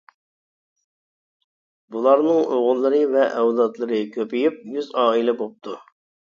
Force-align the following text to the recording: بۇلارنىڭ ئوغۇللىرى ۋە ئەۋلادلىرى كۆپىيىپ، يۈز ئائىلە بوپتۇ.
بۇلارنىڭ 1.95 2.39
ئوغۇللىرى 2.55 3.03
ۋە 3.17 3.27
ئەۋلادلىرى 3.43 4.01
كۆپىيىپ، 4.17 4.59
يۈز 4.79 4.91
ئائىلە 5.03 5.37
بوپتۇ. 5.45 5.79